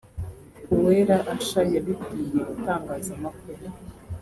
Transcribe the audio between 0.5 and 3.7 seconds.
Uwera Asha yabibwiye itangazamakuru